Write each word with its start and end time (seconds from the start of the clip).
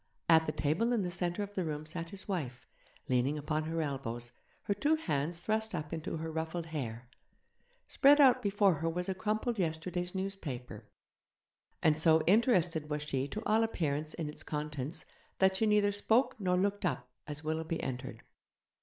At 0.27 0.47
the 0.47 0.51
table 0.51 0.93
in 0.93 1.03
the 1.03 1.11
centre 1.11 1.43
of 1.43 1.53
the 1.53 1.63
room 1.63 1.85
sat 1.85 2.09
his 2.09 2.27
wife, 2.27 2.65
leaning 3.07 3.37
upon 3.37 3.65
her 3.65 3.83
elbows, 3.83 4.31
her 4.63 4.73
two 4.73 4.95
hands 4.95 5.41
thrust 5.41 5.75
up 5.75 5.93
into 5.93 6.17
her 6.17 6.31
ruffled 6.31 6.65
hair; 6.65 7.07
spread 7.87 8.19
out 8.19 8.41
before 8.41 8.73
her 8.81 8.89
was 8.89 9.07
a 9.07 9.13
crumpled 9.13 9.59
yesterday's 9.59 10.15
newspaper, 10.15 10.87
and 11.83 11.99
so 11.99 12.23
interested 12.25 12.89
was 12.89 13.03
she 13.03 13.27
to 13.27 13.43
all 13.45 13.61
appearance 13.61 14.15
in 14.15 14.27
its 14.27 14.41
contents 14.41 15.05
that 15.37 15.55
she 15.57 15.67
neither 15.67 15.91
spoke 15.91 16.35
nor 16.39 16.57
looked 16.57 16.83
up 16.83 17.07
as 17.27 17.43
Willoughby 17.43 17.79
entered. 17.83 18.23